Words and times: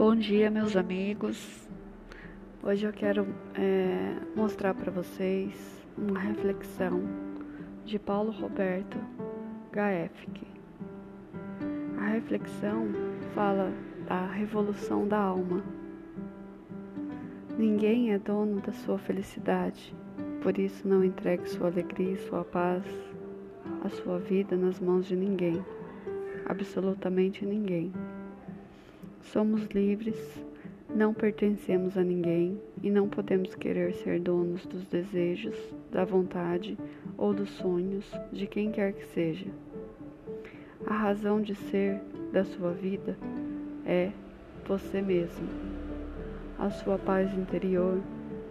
Bom 0.00 0.16
dia, 0.16 0.50
meus 0.50 0.76
amigos. 0.76 1.68
Hoje 2.62 2.86
eu 2.86 2.90
quero 2.90 3.26
é, 3.54 4.16
mostrar 4.34 4.72
para 4.72 4.90
vocês 4.90 5.84
uma 5.94 6.18
reflexão 6.18 7.02
de 7.84 7.98
Paulo 7.98 8.30
Roberto 8.30 8.96
Gaefke. 9.70 10.46
A 11.98 12.06
reflexão 12.06 12.88
fala 13.34 13.74
da 14.08 14.24
revolução 14.24 15.06
da 15.06 15.18
alma. 15.18 15.62
Ninguém 17.58 18.14
é 18.14 18.18
dono 18.18 18.62
da 18.62 18.72
sua 18.72 18.96
felicidade, 18.96 19.94
por 20.42 20.58
isso 20.58 20.88
não 20.88 21.04
entregue 21.04 21.46
sua 21.46 21.66
alegria 21.66 22.16
sua 22.16 22.42
paz, 22.42 22.84
a 23.84 23.90
sua 23.90 24.18
vida 24.18 24.56
nas 24.56 24.80
mãos 24.80 25.04
de 25.04 25.14
ninguém, 25.14 25.62
absolutamente 26.46 27.44
ninguém. 27.44 27.92
Somos 29.22 29.66
livres, 29.66 30.16
não 30.94 31.14
pertencemos 31.14 31.96
a 31.96 32.02
ninguém 32.02 32.60
e 32.82 32.90
não 32.90 33.08
podemos 33.08 33.54
querer 33.54 33.92
ser 33.94 34.18
donos 34.20 34.66
dos 34.66 34.86
desejos, 34.86 35.56
da 35.90 36.04
vontade 36.04 36.76
ou 37.16 37.32
dos 37.32 37.50
sonhos 37.50 38.10
de 38.32 38.46
quem 38.46 38.72
quer 38.72 38.92
que 38.92 39.04
seja. 39.06 39.46
A 40.86 40.94
razão 40.94 41.40
de 41.40 41.54
ser 41.54 42.00
da 42.32 42.44
sua 42.44 42.72
vida 42.72 43.16
é 43.84 44.10
você 44.66 45.00
mesmo. 45.00 45.46
A 46.58 46.70
sua 46.70 46.98
paz 46.98 47.32
interior 47.36 48.00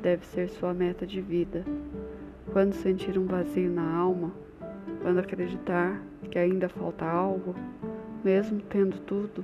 deve 0.02 0.26
ser 0.26 0.50
sua 0.50 0.73
meta 0.73 1.06
de 1.06 1.20
vida. 1.20 1.66
Quando 2.52 2.73
sentir 2.73 3.17
um 3.17 3.26
vazio 3.26 3.70
na 3.70 3.95
alma, 3.95 4.31
quando 5.02 5.20
acreditar 5.20 6.02
que 6.31 6.40
ainda 6.40 6.70
falta 6.70 7.06
algo, 7.06 7.56
mesmo 8.23 8.62
tendo 8.62 9.00
tudo, 9.02 9.44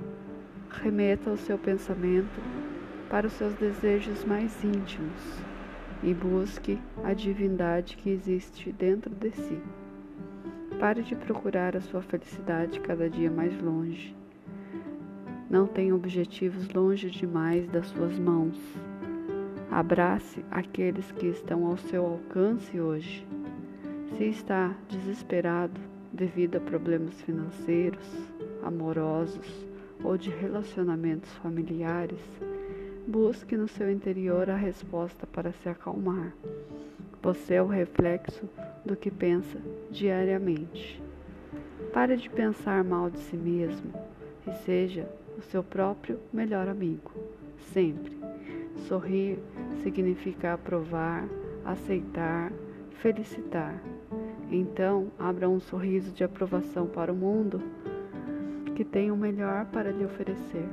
remeta 0.82 1.30
o 1.30 1.36
seu 1.36 1.58
pensamento 1.58 2.40
para 3.08 3.26
os 3.26 3.32
seus 3.34 3.54
desejos 3.54 4.24
mais 4.24 4.62
íntimos 4.64 5.42
e 6.02 6.12
busque 6.12 6.78
a 7.04 7.12
divindade 7.12 7.96
que 7.96 8.10
existe 8.10 8.72
dentro 8.72 9.14
de 9.14 9.30
si. 9.30 9.58
Pare 10.78 11.02
de 11.02 11.16
procurar 11.16 11.76
a 11.76 11.80
sua 11.80 12.02
felicidade 12.02 12.80
cada 12.80 13.08
dia 13.08 13.30
mais 13.30 13.58
longe. 13.60 14.14
Não 15.48 15.66
tenha 15.66 15.94
objetivos 15.94 16.68
longe 16.68 17.10
demais 17.10 17.66
das 17.68 17.86
suas 17.86 18.18
mãos. 18.18 18.58
Abrace 19.70 20.44
aqueles 20.50 21.10
que 21.12 21.26
estão 21.26 21.66
ao 21.66 21.76
seu 21.76 22.04
alcance 22.04 22.78
hoje. 22.80 23.26
Se 24.16 24.24
está 24.24 24.74
desesperado 24.88 25.80
devido 26.12 26.56
a 26.56 26.60
problemas 26.60 27.20
financeiros, 27.22 28.06
amorosos, 28.62 29.66
ou 30.06 30.16
de 30.16 30.30
relacionamentos 30.30 31.32
familiares, 31.42 32.20
busque 33.08 33.56
no 33.56 33.66
seu 33.66 33.90
interior 33.90 34.48
a 34.48 34.54
resposta 34.54 35.26
para 35.26 35.50
se 35.50 35.68
acalmar. 35.68 36.32
Você 37.20 37.54
é 37.54 37.62
o 37.62 37.66
reflexo 37.66 38.48
do 38.84 38.94
que 38.94 39.10
pensa 39.10 39.58
diariamente. 39.90 41.02
Pare 41.92 42.16
de 42.16 42.30
pensar 42.30 42.84
mal 42.84 43.10
de 43.10 43.18
si 43.18 43.36
mesmo 43.36 43.92
e 44.46 44.52
seja 44.64 45.10
o 45.36 45.42
seu 45.42 45.64
próprio 45.64 46.20
melhor 46.32 46.68
amigo, 46.68 47.10
sempre. 47.72 48.16
Sorrir 48.86 49.40
significa 49.82 50.52
aprovar, 50.52 51.28
aceitar, 51.64 52.52
felicitar. 53.00 53.82
Então, 54.52 55.10
abra 55.18 55.48
um 55.48 55.58
sorriso 55.58 56.12
de 56.12 56.22
aprovação 56.22 56.86
para 56.86 57.12
o 57.12 57.16
mundo 57.16 57.60
que 58.76 58.84
tem 58.84 59.10
o 59.10 59.16
melhor 59.16 59.64
para 59.72 59.90
lhe 59.90 60.04
oferecer. 60.04 60.68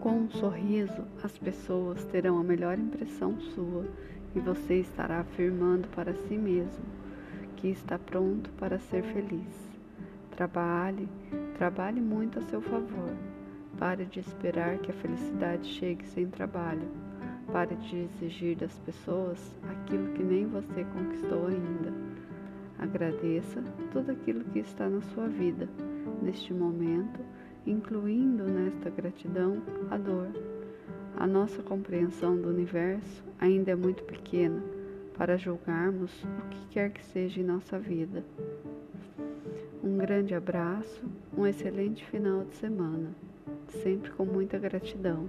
Com 0.00 0.22
um 0.22 0.28
sorriso, 0.28 1.04
as 1.22 1.38
pessoas 1.38 2.04
terão 2.06 2.36
a 2.36 2.42
melhor 2.42 2.76
impressão 2.76 3.38
sua 3.40 3.86
e 4.34 4.40
você 4.40 4.80
estará 4.80 5.20
afirmando 5.20 5.86
para 5.94 6.12
si 6.12 6.36
mesmo 6.36 6.84
que 7.54 7.68
está 7.68 7.96
pronto 7.96 8.50
para 8.58 8.76
ser 8.80 9.04
feliz. 9.04 9.70
Trabalhe, 10.32 11.08
trabalhe 11.56 12.00
muito 12.00 12.40
a 12.40 12.42
seu 12.42 12.60
favor. 12.60 13.14
Pare 13.78 14.04
de 14.04 14.18
esperar 14.18 14.78
que 14.78 14.90
a 14.90 14.94
felicidade 14.94 15.68
chegue 15.68 16.04
sem 16.08 16.26
trabalho. 16.26 16.88
Pare 17.52 17.76
de 17.76 17.98
exigir 17.98 18.56
das 18.56 18.76
pessoas 18.80 19.38
aquilo 19.70 20.12
que 20.14 20.24
nem 20.24 20.44
você 20.46 20.84
conquistou 20.92 21.46
ainda. 21.46 22.11
Agradeça 22.82 23.62
tudo 23.92 24.10
aquilo 24.10 24.42
que 24.46 24.58
está 24.58 24.90
na 24.90 25.00
sua 25.00 25.28
vida 25.28 25.68
neste 26.20 26.52
momento, 26.52 27.20
incluindo 27.64 28.42
nesta 28.42 28.90
gratidão 28.90 29.62
a 29.88 29.96
dor. 29.96 30.26
A 31.16 31.24
nossa 31.24 31.62
compreensão 31.62 32.36
do 32.36 32.48
universo 32.48 33.22
ainda 33.38 33.70
é 33.70 33.76
muito 33.76 34.02
pequena 34.02 34.60
para 35.16 35.36
julgarmos 35.36 36.10
o 36.24 36.48
que 36.50 36.66
quer 36.70 36.90
que 36.90 37.04
seja 37.04 37.40
em 37.40 37.44
nossa 37.44 37.78
vida. 37.78 38.24
Um 39.80 39.96
grande 39.96 40.34
abraço, 40.34 41.04
um 41.38 41.46
excelente 41.46 42.04
final 42.06 42.44
de 42.44 42.56
semana, 42.56 43.10
sempre 43.68 44.10
com 44.10 44.24
muita 44.24 44.58
gratidão. 44.58 45.28